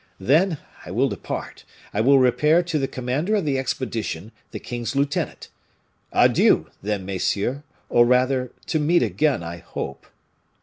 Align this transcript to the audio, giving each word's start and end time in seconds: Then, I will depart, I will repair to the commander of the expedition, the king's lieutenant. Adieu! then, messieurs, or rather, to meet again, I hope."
Then, 0.19 0.57
I 0.83 0.89
will 0.89 1.09
depart, 1.09 1.63
I 1.93 2.01
will 2.01 2.17
repair 2.17 2.63
to 2.63 2.79
the 2.79 2.87
commander 2.87 3.35
of 3.35 3.45
the 3.45 3.59
expedition, 3.59 4.31
the 4.49 4.57
king's 4.57 4.95
lieutenant. 4.95 5.49
Adieu! 6.11 6.71
then, 6.81 7.05
messieurs, 7.05 7.61
or 7.87 8.03
rather, 8.07 8.49
to 8.65 8.79
meet 8.79 9.03
again, 9.03 9.43
I 9.43 9.57
hope." 9.57 10.07